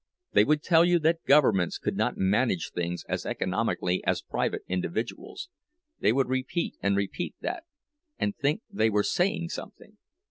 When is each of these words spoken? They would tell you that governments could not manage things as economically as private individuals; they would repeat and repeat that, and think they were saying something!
They 0.31 0.43
would 0.45 0.63
tell 0.63 0.83
you 0.83 0.97
that 0.97 1.23
governments 1.27 1.77
could 1.77 1.95
not 1.95 2.17
manage 2.17 2.71
things 2.71 3.05
as 3.07 3.23
economically 3.23 4.03
as 4.03 4.23
private 4.23 4.63
individuals; 4.67 5.49
they 5.99 6.11
would 6.11 6.27
repeat 6.27 6.75
and 6.81 6.97
repeat 6.97 7.35
that, 7.41 7.65
and 8.17 8.35
think 8.35 8.63
they 8.67 8.89
were 8.89 9.03
saying 9.03 9.49
something! 9.49 9.99